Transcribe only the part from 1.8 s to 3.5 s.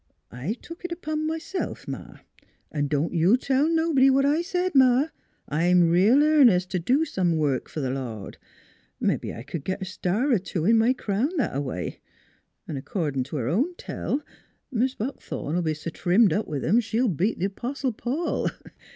Ma.... An' don't you